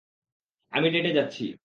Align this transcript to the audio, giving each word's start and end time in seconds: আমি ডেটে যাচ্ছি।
আমি 0.73 0.87
ডেটে 0.93 1.11
যাচ্ছি। 1.17 1.43